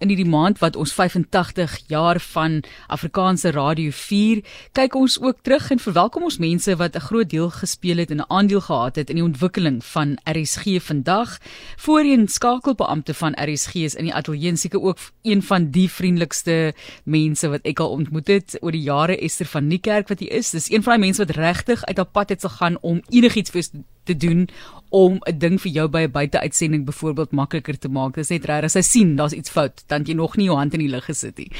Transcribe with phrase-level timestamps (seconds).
[0.00, 4.40] in hierdie maand wat ons 85 jaar van Afrikaanse radio vier,
[4.72, 8.20] kyk ons ook terug en verwelkom ons mense wat 'n groot deel gespeel het en
[8.20, 11.38] 'n aandeel gehad het in die ontwikkeling van RSG vandag.
[11.76, 16.72] Voorheen skakelbeampte van RSG is in die ateljee seker ook een van die vriendelikste
[17.04, 20.50] mense wat ek al ontmoet het oor die jare Esther van Niekerk wat hy is.
[20.50, 23.62] Dis een van daai mense wat regtig uit op pad het gegaan om enigiets vir
[24.10, 24.48] te doen
[24.90, 28.14] om 'n ding vir jou by 'n buiteuitsending byvoorbeeld makliker te maak.
[28.14, 30.74] Dis net reg as hy sien daar's iets fout, dan jy nog nie jou hand
[30.74, 31.50] in die lug gesit nie.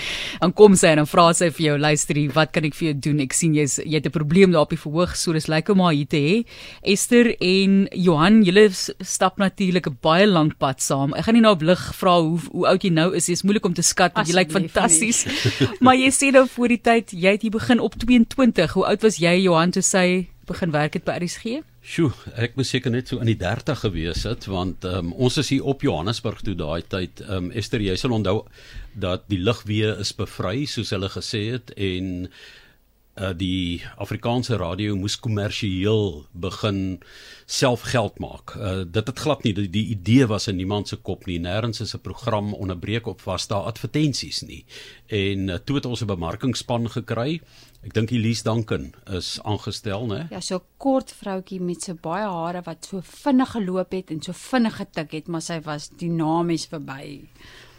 [0.41, 3.01] Dan kom sy en dan vra sy vir jou, luisterie, wat kan ek vir jou
[3.01, 3.21] doen?
[3.21, 5.81] Ek sien jy's jy het 'n probleem daar op die verhoog, so dis lekker om
[5.81, 6.45] haar hier te hê.
[6.83, 11.15] Esther en Johan, julle stap natuurlik 'n baie lank pad saam.
[11.15, 13.27] Ek gaan nie nou op lig vra hoe hoe oud jy nou is.
[13.27, 15.27] Dit is moeilik om te skat, want jy lyk fantasties.
[15.81, 18.73] maar jy sê nou voor die tyd, jy het hier begin op 22.
[18.73, 21.70] Hoe oud was jy Johan toe sy begin werk het by RSG?
[21.81, 25.49] Sjoe, ek moes seker net so in die 30 gewees het want um, ons is
[25.55, 27.23] hier op Johannesburg toe daai tyd.
[27.25, 28.43] Ehm um, Esther, jy sal onthou
[28.93, 32.29] dat die lugweë is bevry soos hulle gesê het en
[33.17, 37.01] uh, die Afrikaanse radio moes kommersieel begin
[37.49, 38.53] self geld maak.
[38.57, 41.41] Uh, dit het glad nie die, die idee was in niemand se kop nie.
[41.41, 44.65] Nêrens is 'n program onderbreek op was daar advertensies nie.
[45.09, 47.41] En uh, toe het ons 'n bemarkingspan gekry.
[47.81, 50.27] Ek dink Elise Duncan is aangestel, né?
[50.29, 54.21] Ja, so 'n kort vroutjie met so baie hare wat so vinnig geloop het en
[54.21, 57.25] so vinnig getik het, maar sy was dinamies verby.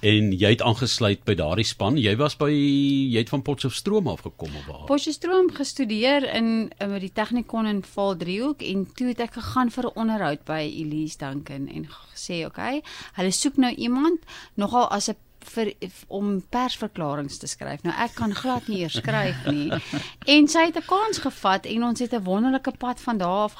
[0.02, 1.98] En jy het aangesluit by daardie span.
[1.98, 4.86] Jy was by jy het van Potchefstroom af gekom of waar?
[4.88, 9.96] Potchefstroom gestudeer in in die Technikon in Valdriehoek en toe het ek gegaan vir 'n
[9.96, 12.82] onderhoud by Elise Duncan en gesê, "Oké, okay,
[13.14, 14.20] hulle soek nou iemand
[14.56, 15.74] nogal as 'n vir
[16.08, 17.84] om persverklaringe te skryf.
[17.84, 19.72] Nou ek kan glad nie eers skryf nie.
[20.26, 23.56] En sy het 'n kans gevat en ons het 'n wonderlike pad van daar af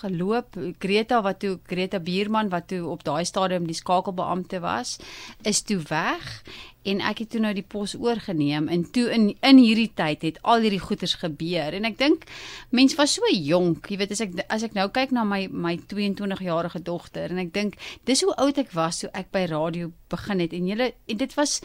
[0.00, 0.56] geloop.
[0.78, 4.98] Greta wat toe Greta Bierman wat toe op daai stadium die skakelbeampte was,
[5.42, 6.42] is toe weg
[6.88, 10.40] en ek het toe nou die pos oorgeneem en toe in in hierdie tyd het
[10.42, 11.76] al hierdie goeters gebeur.
[11.78, 12.26] En ek dink
[12.70, 15.76] mense was so jonk jy weet as ek as ek nou kyk na my my
[15.92, 19.92] 22 jarige dogter en ek dink dis hoe oud ek was toe ek by radio
[20.12, 20.52] begin het.
[20.52, 21.60] En julle en dit was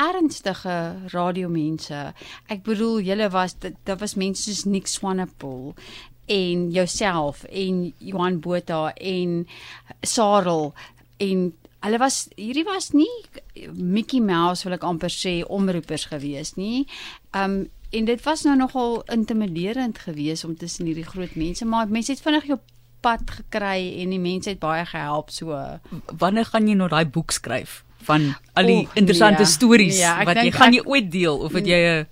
[0.00, 0.76] ernstige
[1.12, 2.00] radiomense.
[2.50, 5.74] Ek bedoel julle was dit daar was mense soos Nick Swanepoel
[6.32, 9.46] en jouself en Johan Botha en
[10.00, 10.72] Sarel
[11.18, 11.52] en
[11.82, 13.10] hulle was hierdie was nie
[13.74, 16.86] Mickey Mouse wil ek amper sê omroepers gewees nie.
[17.36, 22.14] Um en dit was nou nogal intimiderend geweest om tussen hierdie groot mense, maar mense
[22.14, 22.56] het vinnig jou
[23.04, 25.58] pad gekry en die mense het baie gehelp so.
[26.22, 29.52] Wanneer gaan jy nou daai boek skryf van al die oh, interessante nee.
[29.52, 32.06] stories ja, wat jy gaan ek, jy ooit deel of het jy 'n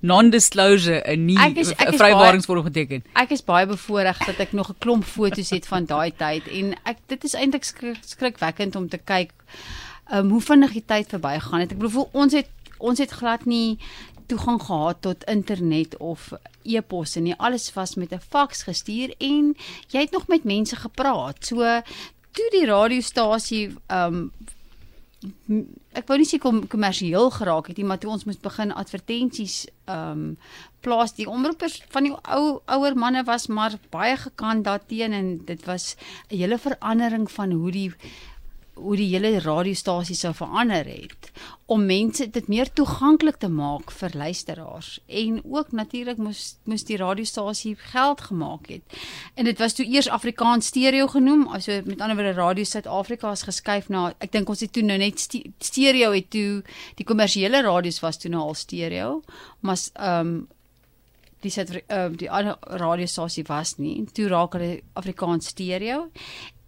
[0.00, 3.04] non-disclosure en nie 'n vrywaringsvorm geteken.
[3.12, 6.74] Ek is baie bevoorreg dat ek nog 'n klomp foto's het van daai tyd en
[6.84, 9.32] ek dit is eintlik skrik, skrikwekkend om te kyk
[10.12, 11.72] um, hoe vinnig die tyd verbygegaan het.
[11.72, 13.78] Ek bedoel ons het ons het glad nie
[14.26, 17.34] toegang gehad tot internet of e-posse nie.
[17.38, 19.54] Alles was met 'n faks gestuur en
[19.88, 21.46] jy het nog met mense gepraat.
[21.46, 21.82] So
[22.32, 24.32] toe die radiostasie um,
[25.92, 29.66] ek wou nie sê kom kommersieel geraak het nie, maar toe ons moet begin advertensies
[29.86, 30.36] ehm um,
[30.82, 35.64] plaas die omroepers van die ou ouer manne was maar baie gekant daarteen en dit
[35.64, 35.94] was
[36.30, 37.92] 'n hele verandering van hoe die
[38.74, 41.30] hoe die hele radiostasie sou verander het
[41.72, 46.96] om mense dit meer toeganklik te maak vir luisteraars en ook natuurlik moes moes die
[47.00, 48.96] radiostasie geld gemaak het.
[49.34, 53.44] En dit was toe eers Afrikaans stereo genoem, also met ander woorde Radio Suid-Afrika is
[53.48, 56.62] geskuif na ek dink ons het toe nou net stereo het toe
[56.96, 59.20] die kommersiële radio's was toe nou al stereo,
[59.60, 60.34] maar ehm um,
[61.42, 64.04] die sit uh, die ander radiostasie was nie.
[64.14, 66.04] Toe raak hulle Afrikaans stereo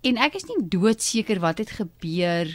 [0.05, 2.51] En ek is nie doodseker wat het gebeur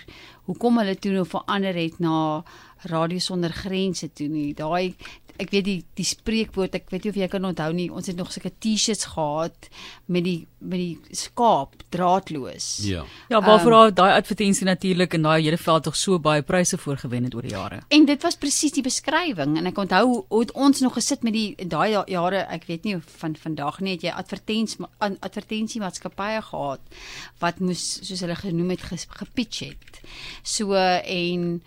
[0.50, 2.44] hoekom hulle toe nou verander het na
[2.90, 4.54] Radio Sonder Grense toe nie.
[4.58, 4.96] Daai
[5.40, 8.18] ek weet die die spreekwoord, ek weet nie of jy kan onthou nie, ons het
[8.20, 9.70] nog sulke T-shirts gehad
[10.12, 12.82] met die met die skaap draadloos.
[12.84, 13.06] Ja.
[13.32, 17.30] Ja, waarvoor um, daai advertensie natuurlik en daai hele veld tog so baie pryse voorgewen
[17.30, 17.80] het oor die jare.
[17.96, 21.70] En dit was presies die beskrywing en ek onthou hoe ons nog gesit met die
[21.72, 27.00] daai jare, ek weet nie van vandag nie, het jy advertensie advertensie maatskappye gehad
[27.40, 28.84] wat moes soos hulle genoem het
[29.22, 30.04] gepitch het.
[30.44, 31.62] So en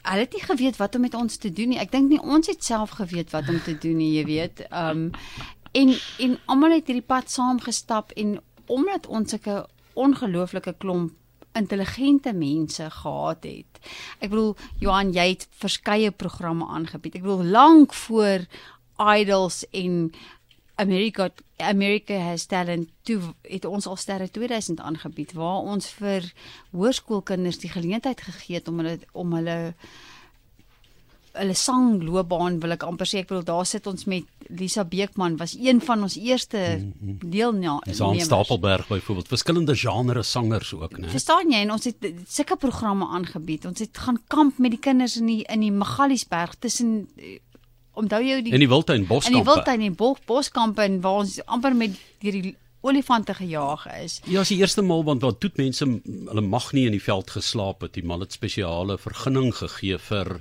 [0.00, 1.80] hulle het nie geweet wat om met ons te doen nie.
[1.80, 4.64] Ek dink nie ons het self geweet wat om te doen nie, jy weet.
[4.70, 5.10] Um
[5.72, 9.64] en en almal het hierdie pad saamgestap en omdat ons sulke
[9.94, 11.14] ongelooflike klomp
[11.58, 13.80] intelligente mense gehad het.
[14.22, 17.18] Ek bedoel Johan, jy het verskeie programme aangebied.
[17.18, 18.46] Ek bedoel lank voor
[19.00, 20.12] Idols en
[20.80, 21.30] America
[21.60, 26.26] America has talent toe het ons al sterre 2000 aangebied waar ons vir
[26.72, 29.58] hoërskoolkinders die geleentheid gegee het om hulle om hulle
[31.30, 35.52] hulle sangloopbaan wil ek amper sê ek bedoel daar sit ons met Lisa Beekman was
[35.54, 36.58] een van ons eerste
[37.00, 38.00] deelnemers.
[38.00, 41.12] Saan Stapelberg byvoorbeeld verskillende genre sangers ook, né?
[41.12, 43.68] Verstaan jy en ons het sulke programme aangebied.
[43.70, 47.06] Ons het gaan kamp met die kinders in die in die Magaliesberg tussen
[48.00, 49.44] onthou jy die In die Wildtuin in die.
[49.44, 54.20] Wildtuin en Bos Boskampe en waar ons amper met deur die olifante gejaag is.
[54.24, 57.32] Ja, as die eerste maal want wat toe mense hulle mag nie in die veld
[57.34, 60.38] geslaap het, die man het spesiale vergunning gegee vir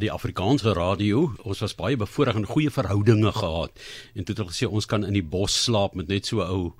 [0.00, 1.26] die Afrikaanse radio.
[1.44, 3.76] Ons was baie bevoorreg en goeie verhoudinge gehad.
[4.16, 6.72] En toe het hulle gesê ons kan in die bos slaap met net so ou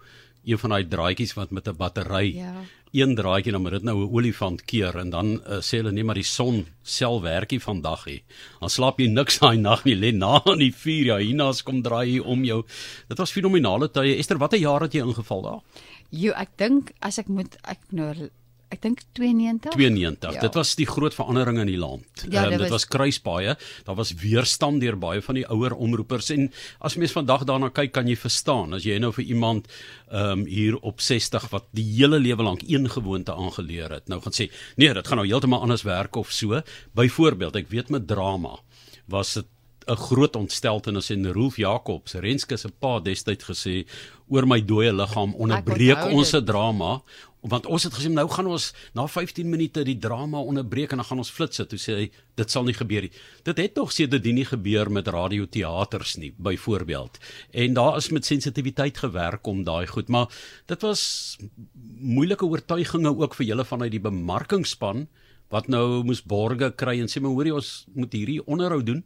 [0.44, 2.54] een van daai draadjies wat met 'n battery Ja.
[2.92, 6.04] een draadjie dan moet dit nou 'n olifant keer en dan uh, sê hulle nee
[6.04, 8.18] maar die son sel werkie vandag hè.
[8.60, 11.82] Dan slaap jy niks daai nag nie, lê na aan die vuur, ja, hiernaas kom
[11.82, 12.64] draai hier om jou.
[13.08, 14.16] Dit was fenominale tye.
[14.18, 15.60] Esther, watter jaar het jy ingeval daar?
[16.10, 18.28] Jo, ek dink as ek moet ek nou
[18.72, 19.72] ek dink 92.
[19.76, 20.32] 92.
[20.34, 20.40] Ja.
[20.40, 22.24] Dit was die groot verandering in die land.
[22.30, 23.56] Ja, Ehm, dit was was- kruispaaie.
[23.84, 27.92] Daar was weerstand deur baie van die ouer omroepers en as mens vandag daarna kyk,
[27.92, 29.69] kan jy verstaan as jy nou vir iemand
[30.10, 34.20] ehm um, hier op 60 wat die hele lewe lank een gewoonte aangeleer het, nou
[34.20, 36.60] gaan sê, nee, dit gaan nou heeltemal anders werk of so.
[36.94, 38.58] Byvoorbeeld, ek weet met drama
[39.08, 39.46] was dit
[39.88, 43.84] 'n groot ontsteltenis en Rolf Jacobs, Renske se pa destyds gesê
[44.28, 47.02] oor my dooie liggaam onderbreek ons se drama
[47.42, 51.08] want ons het gesê nou gaan ons na 15 minute die drama onderbreek en dan
[51.08, 51.68] gaan ons flits sit.
[51.72, 52.04] Toe sê hy
[52.38, 53.10] dit sal nie gebeur nie.
[53.46, 57.18] Dit het nog sedertdien nie gebeur met radioteaters nie byvoorbeeld.
[57.50, 60.30] En daar is met sensitiwiteit gewerk om daai goed, maar
[60.70, 61.02] dit was
[61.98, 65.08] moeilike oortuigings ook vir julle vanuit die bemarkingspan
[65.52, 69.02] wat nou moes borge kry en sê maar hoorie ons moet hierdie onderhoud doen.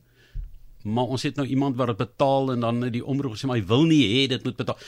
[0.87, 3.67] Maar ons het nou iemand wat dit betaal en dan die omroep sê maar hy
[3.67, 4.79] wil nie hê dit moet betaal.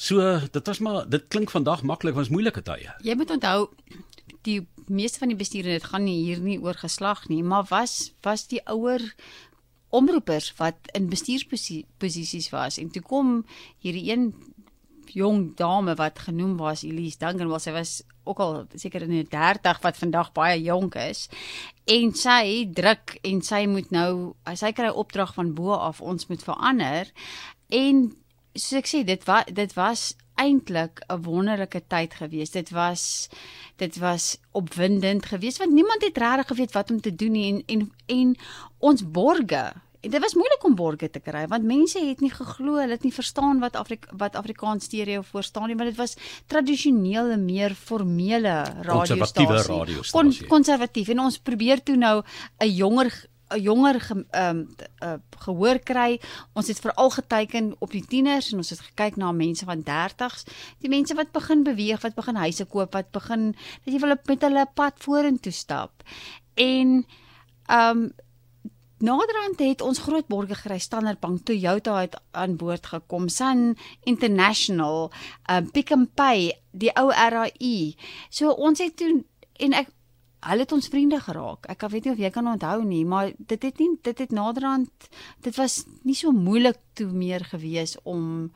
[0.00, 2.94] So dit was maar dit klink vandag maklik, was moeilike tye.
[3.04, 3.68] Jy moet onthou
[4.48, 7.66] die meeste van die bestuur en dit gaan nie hier nie oor geslag nie, maar
[7.68, 9.04] was was die ouer
[9.92, 13.42] omroepers wat in bestuursposisies was en toe kom
[13.84, 14.30] hierdie een
[15.12, 19.26] jong dame wat genoem was Elise Duncan, wel sy was ook al seker in die
[19.28, 21.26] 30 wat vandag baie jonk is.
[21.90, 24.12] En sy druk en sy moet nou
[24.54, 27.10] sy kry opdrag van bo af ons moet verander
[27.74, 28.06] en
[28.54, 32.52] soos ek sê dit was dit was eintlik 'n wonderlike tyd geweest.
[32.52, 33.28] Dit was
[33.76, 37.62] dit was opwindend geweest want niemand het regtig geweet wat om te doen nie en
[37.66, 38.36] en en
[38.78, 42.78] ons borge En dit was moeilik om borge te kry want mense het nie geglo,
[42.80, 46.16] hulle het nie verstaan wat Afrik wat Afrikaans stereo voor staan nie, want dit was
[46.48, 48.54] tradisionele meer formele
[48.86, 49.76] Konservatiewe radiostasie.
[49.76, 50.46] radiostasie.
[50.48, 52.22] konservatief en ons probeer toe nou
[52.60, 53.12] 'n jonger
[53.58, 54.62] jonger ge, um,
[55.02, 56.20] uh, gehoor kry.
[56.52, 60.46] Ons het veral geteiken op die tieners en ons het gekyk na mense van 30s,
[60.78, 63.52] die mense wat begin beweeg, wat begin huise koop, wat begin
[63.84, 66.04] dat jy wil met hulle pad vorentoe stap.
[66.54, 67.00] En
[67.70, 68.10] um
[69.00, 75.08] Naderhand het ons groot borge gekry Standard Bank, Toyota het aan boord gekom, Sun International,
[75.48, 77.96] um Pick n Pay, die ou RAI.
[78.28, 79.22] So ons het toe
[79.56, 79.88] en ek
[80.40, 81.66] hulle het ons vriende geraak.
[81.68, 85.08] Ek weet nie of jy kan onthou nie, maar dit het nie dit het naderhand
[85.44, 88.50] dit was nie so moeilik toe meer gewees om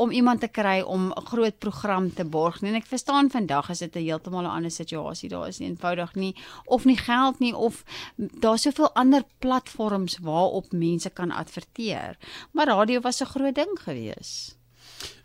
[0.00, 2.70] om iemand te kry om 'n groot program te borg nie.
[2.70, 5.28] En ek verstaan vandag is dit 'n heeltemal 'n ander situasie.
[5.28, 6.34] Daar is nie eenvoudig nie
[6.64, 7.84] of nie geld nie of
[8.16, 12.16] daar's soveel ander platforms waarop mense kan adverteer.
[12.52, 14.59] Maar radio was 'n groot ding geweest.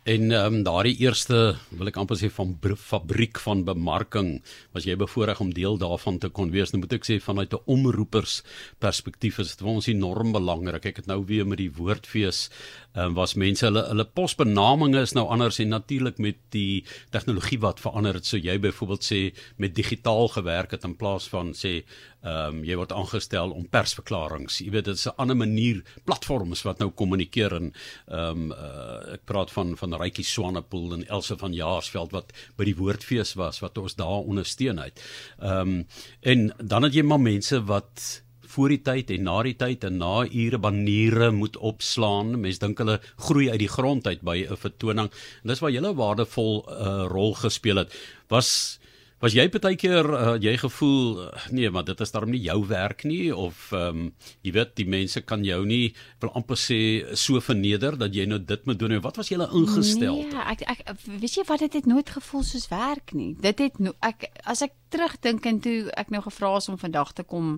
[0.06, 1.36] En ehm um, daardie eerste
[1.74, 4.28] wil ek amper sê van br- fabriek van bemarking
[4.70, 6.70] was jy bevoorreg om deel daarvan te kon wees.
[6.70, 8.36] Nou moet ek sê vanuit 'n omroepers
[8.78, 10.86] perspektief is dit vir ons enorm belangrik.
[10.86, 12.50] Ek het nou weer met die woordfees
[12.94, 17.58] ehm um, was mense hulle hulle posbenaminge is nou anders en natuurlik met die tegnologie
[17.58, 18.26] wat verander het.
[18.26, 21.82] So jy byvoorbeeld sê met digitaal gewerk het in plaas van sê
[22.22, 24.54] ehm um, jy word aangestel om persverklaringe.
[24.64, 27.72] Jy weet dit is 'n ander manier platforms wat nou kommunikeer en
[28.06, 32.64] ehm um, uh, ek praat van van Rykie Swanepoel en Else van Jaarsveld wat by
[32.64, 35.02] die woordfees was wat ons daar ondersteun het.
[35.38, 35.86] Ehm um,
[36.20, 38.22] en dan het jy maar mense wat
[38.56, 42.36] voor die tyd en na die tyd en na ure baniere moet opslaan.
[42.40, 42.98] Mense dink hulle
[43.28, 45.10] groei uit die grond uit by 'n vertoning.
[45.42, 47.92] En dis waar jy 'n waardevol uh, rol gespeel het.
[48.28, 48.78] Was
[49.26, 52.60] Was jy baie keer uh, jy gevoel uh, nee, maar dit is darm nie jou
[52.70, 54.04] werk nie of ehm um,
[54.46, 56.78] jy weet die mense kan jou nie wil amper sê
[57.18, 58.94] so verneder dat jy nou dit moet doen.
[59.02, 60.20] Wat was julle ingestel?
[60.22, 63.32] Nee, ek ek weet jy wat dit het nooit gevoel soos werk nie.
[63.42, 67.10] Dit het no, ek as ek terugdink en toe ek nou gevra is om vandag
[67.18, 67.56] te kom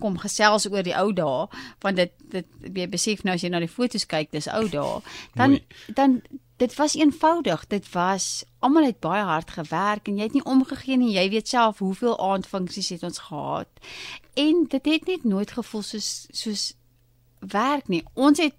[0.00, 1.48] kom gesels oor die ou dae
[1.82, 5.02] want dit dit jy besef nou as jy na die foto's kyk dis ou dae
[5.34, 5.82] dan Mooi.
[5.98, 6.20] dan
[6.60, 7.66] dit was eenvoudig.
[7.66, 11.14] Dit was almal het baie hard gewerk en jy het nie omgegee nie.
[11.16, 13.68] Jy weet self hoeveel aandfunksies het ons gehad.
[14.34, 16.10] En dit het net nooit gevoel soos
[16.42, 16.66] soos
[17.40, 18.02] werk nie.
[18.14, 18.56] Ons het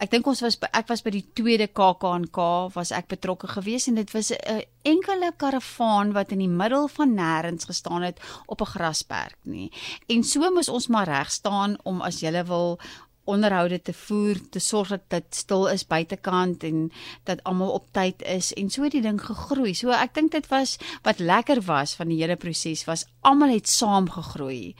[0.00, 2.38] ek dink ons was ek was by die tweede KAKNK
[2.74, 7.14] was ek betrokke geweest en dit was 'n enkele karavaan wat in die middel van
[7.16, 9.70] nêrens gestaan het op 'n grasperk nie.
[10.08, 12.78] En so moes ons maar reg staan om as jy wil
[13.26, 16.90] onderhoude te voer, te sorg dat dit stil is buitekant en
[17.28, 19.74] dat almal op tyd is en so het die ding gegroei.
[19.74, 23.68] So ek dink dit was wat lekker was van die hele proses was almal het
[23.68, 24.74] saam gegroei.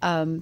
[0.00, 0.40] Um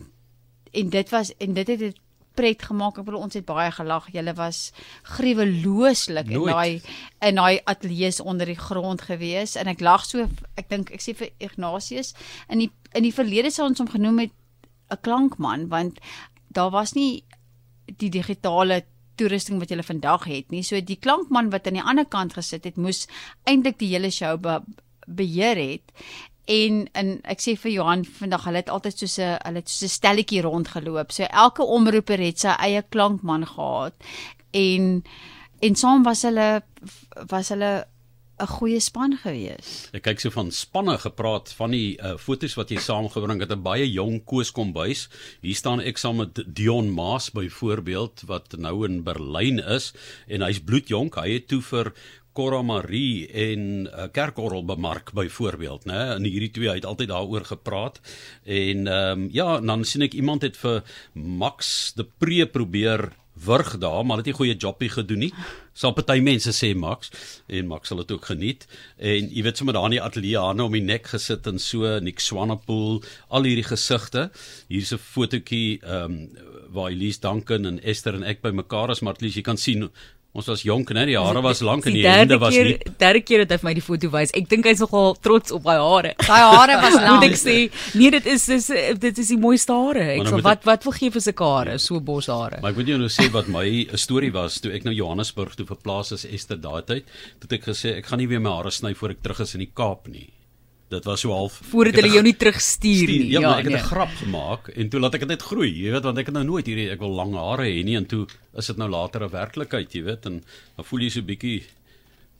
[0.71, 1.97] en dit was en dit het dit
[2.38, 2.99] pret gemaak.
[2.99, 4.07] Ek bedoel ons het baie gelag.
[4.14, 4.71] Julle was
[5.17, 6.81] gruwelooslik in daai
[7.26, 11.17] in daai ateljee onder die grond gewees en ek lag so ek dink ek sê
[11.19, 12.14] vir Ignatius
[12.49, 14.35] in die in die verlede sou ons hom genoem het
[14.90, 16.00] 'n klankman want
[16.50, 17.25] daar was nie
[17.99, 18.82] die digitale
[19.20, 20.62] toerusting wat jy vandag het nie.
[20.62, 23.06] So die klankman wat aan die ander kant gesit het, moes
[23.44, 24.61] eintlik die hele show be
[25.11, 25.92] beheer het.
[26.50, 29.85] En en ek sê vir Johan vandag, hulle het altyd so 'n hulle het so
[29.87, 31.12] 'n stelletjie rondgeloop.
[31.12, 33.94] So elke omroeper het sy eie klankman gehad.
[34.50, 35.04] En
[35.61, 36.62] en saam was hulle
[37.28, 37.87] was hulle
[38.40, 39.88] 'n goeie span gewees.
[39.92, 43.62] Ek kyk so van spanne gepraat van die uh, fotos wat jy saamgebring het 'n
[43.62, 45.09] baie jong Koos Kombuis.
[45.42, 49.92] Hier staan ek saam met Dion Maas byvoorbeeld wat nou in Berlyn is
[50.28, 51.14] en hy's bloedjonk.
[51.20, 51.92] Hy het toe vir
[52.32, 56.14] Cora Marie en uh, Kerkorrel bemark byvoorbeeld, né?
[56.14, 58.00] En hierdie twee het altyd daaroor gepraat.
[58.44, 60.82] En ehm um, ja, dan sien ek iemand het vir
[61.12, 63.11] Max de Pre probeer
[63.44, 65.32] wurg daar, maar het nie goeie jobbie gedoen nie.
[65.73, 67.12] Sal party mense sê Max
[67.49, 68.66] en Max sal dit ook geniet.
[68.97, 71.99] En jy weet sommer daar in die ateljee aan om die nek gesit en so
[72.00, 74.30] Nick Swanepoel, al hierdie gesigte.
[74.68, 79.00] Hier's 'n fotootjie ehm um, waar Elise Duncan en Esther en ek by mekaar is,
[79.00, 79.90] maar at least jy kan sien
[80.30, 81.02] Ons was jonk, né?
[81.08, 82.76] Die hare was lank en die hande was nie.
[83.00, 84.30] Derde keer dat hy vir my die foto wys.
[84.38, 86.12] Ek dink hy's nogal trots op daai hare.
[86.30, 87.16] Daai hare was lank.
[87.16, 87.56] Moet ek sê,
[87.99, 88.70] nee, dit is dis
[89.02, 90.06] dit is die mooiste hare.
[90.14, 92.62] Ek sê wat wat wil gee vir se hare, so boshare.
[92.62, 93.66] Maar ek moet jou nou sê wat my
[94.06, 97.10] storie was toe ek nou Johannesburg toe verplaas is Esther daai tyd.
[97.42, 99.66] Toe ek gesê ek gaan nie weer my hare sny voor ek terug is in
[99.66, 100.28] die Kaap nie
[100.90, 103.30] dit was so half voordat hulle jou nie terugstuur nie.
[103.30, 103.88] Ja, ja ek het 'n nee.
[103.90, 106.44] grap gemaak en toe laat ek dit net groei, jy weet, want ek het nou
[106.44, 108.26] nooit hierdie ek wil lang hare hê nie en toe
[108.59, 110.42] is dit nou later 'n werklikheid, jy weet, en
[110.76, 111.62] dan voel jy so bietjie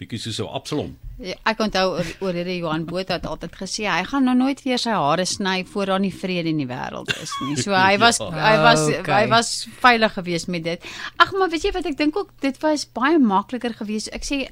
[0.01, 0.95] bietjie so so Absalom.
[1.21, 4.63] Ja, ek onthou oor, oor hierdie Johan Botha het altyd gesê hy gaan nou nooit
[4.65, 7.57] weer sy hare sny voor daar nie vrede in die wêreld is nie.
[7.61, 8.31] So hy was ja.
[8.33, 9.19] hy was okay.
[9.19, 9.51] hy was
[9.83, 10.89] veilig geweest met dit.
[11.21, 14.09] Ag maar weet jy wat ek dink ook dit was baie makliker geweest.
[14.17, 14.47] Ek sê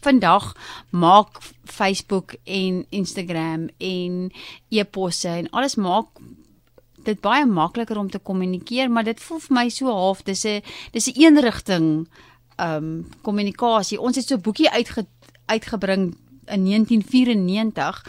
[0.00, 0.52] vandag
[0.90, 4.32] maak Facebook en Instagram en
[4.68, 6.06] e-posse en alles maak
[7.04, 10.62] dit baie makliker om te kommunikeer, maar dit voel vir my so half dis 'n
[10.92, 12.08] dis 'n eenrigting
[12.58, 14.00] um kommunikasie.
[14.00, 15.06] Ons het so 'n boekie uitge,
[15.46, 16.16] uitgebring
[16.46, 18.04] in 1994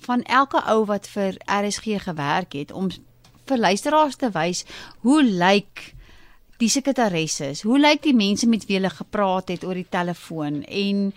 [0.00, 2.90] van elke ou wat vir RSG gewerk het om
[3.44, 4.64] vir luisteraars te wys
[5.00, 6.01] hoe lyk like
[6.58, 7.62] die sekretaresse is.
[7.62, 11.12] Hoe lyk die mense met wie hulle gepraat het oor die telefoon en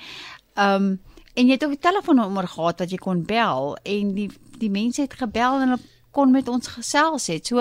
[0.56, 1.00] ehm um,
[1.36, 5.02] en jy het ook 'n telefoonnommer gehad wat jy kon bel en die die mense
[5.02, 7.48] het gebel en hulle kon met ons gesels het.
[7.48, 7.60] So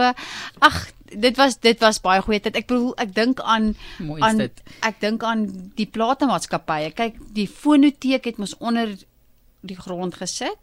[0.59, 2.57] ag dit was dit was baie goeie tyd.
[2.57, 4.62] Ek bedoel ek dink aan Mooi aan dit.
[4.81, 6.93] ek dink aan die platemaatskappye.
[6.95, 8.95] Kyk, die fonoteek het mos onder
[9.64, 10.59] die grond gesit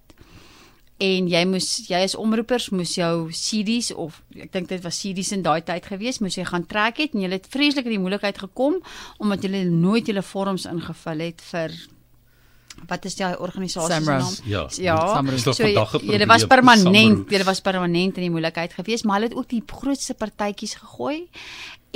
[1.02, 5.32] en jy moes jy as omroepers moes jou CD's of ek dink dit was CD's
[5.36, 8.04] in daai tyd gewees moes jy gaan trek het en jy het vreeslik in die
[8.04, 8.78] moeilikheid gekom
[9.24, 11.74] omdat jy nooit julle vorms ingevul het vir
[12.88, 14.36] wat is die organisasie se naam?
[14.48, 14.62] Ja.
[14.80, 14.98] Ja.
[15.54, 19.50] So, jy was permanent jy was permanent in die moeilikheid gewees maar hulle het ook
[19.50, 21.26] die grootste partytjies gegooi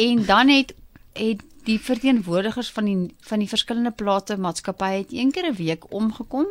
[0.01, 0.74] en dan het
[1.15, 5.91] het die verteenwoordigers van die van die verskillende plate maatskappye het een keer 'n week
[5.93, 6.45] omgekom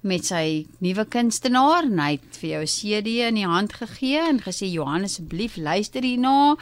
[0.00, 4.20] met sy nuwe kunstenaar en hy het vir jou 'n CD in die hand gegee
[4.28, 6.56] en gesê Johan asseblief luister hierna.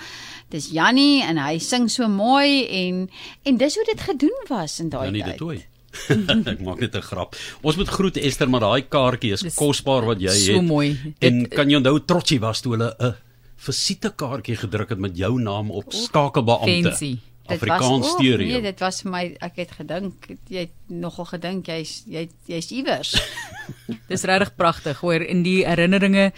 [0.49, 3.11] Dis Jannie en hy sing so mooi en
[3.43, 5.17] en dis hoe dit gedoen was in daai tyd.
[5.17, 5.67] Jannie de Tooi.
[6.53, 7.37] ek maak net 'n grap.
[7.63, 10.61] Ons moet groet Esther, maar daai kaartjie is kosbaar wat jy so het.
[10.61, 11.15] So mooi.
[11.19, 13.15] En dit, kan jy onthou trotsie was toe hulle 'n
[13.57, 16.91] visitekaartjie gedruk het met jou naam op skakelbeampte.
[16.91, 17.19] Fancy.
[17.53, 18.47] Afrikaans was, stereo.
[18.47, 22.71] Nee, dit was vir my ek het gedink jy het nogal gedink jy's jy jy's
[22.75, 23.15] iewers.
[24.11, 26.31] Dis regtig pragtig hoor in die herinneringe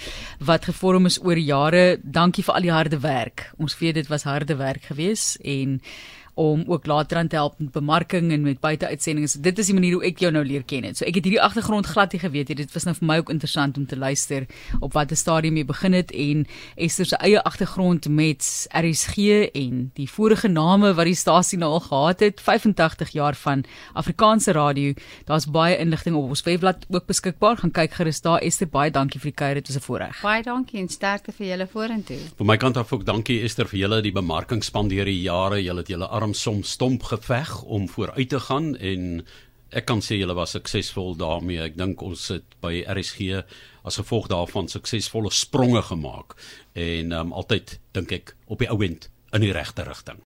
[0.45, 1.99] wat gevorm is oor jare.
[2.03, 3.49] Dankie vir al die harde werk.
[3.59, 5.81] Ons weet dit was harde werk geweest en
[6.39, 9.33] om ook later aan te help met bemarking en met buiteuitsendings.
[9.43, 11.01] Dit is die manier hoe ek jou nou leer ken het.
[11.01, 12.57] So ek het hierdie agtergrond glad nie geweet nie.
[12.61, 14.47] Dit was nou vir my ook interessant om te luister
[14.79, 16.45] op watter stadium jy begin het en
[16.79, 21.83] Esther se eie agtergrond met RSG en die vorige name wat die stasie nou al
[21.89, 22.45] gehad het.
[22.45, 23.65] 85 jaar van
[23.99, 24.95] Afrikaanse radio.
[25.27, 27.59] Daar's baie inligting op ons webblad ook beskikbaar.
[27.65, 28.39] Gaan kyk gerus daar.
[28.47, 29.55] Esther, baie dankie vir die kuier.
[29.59, 30.23] Dit was 'n voorreg.
[30.23, 32.23] Baie dankie en sterkte vir julle vorentoe.
[32.37, 35.63] Van my kant af ook dankie Esther vir julle die bemarkingspan deur die jare.
[35.63, 39.23] Julle het julle arm soms stomp geveg om vooruit te gaan en
[39.69, 41.61] ek kan sê julle was suksesvol daarmee.
[41.61, 43.43] Ek dink ons het by RSG
[43.85, 46.33] as gevolg daarvan suksesvolle spronge gemaak
[46.73, 50.17] en um, altyd dink ek op die ouend in die regte rigting.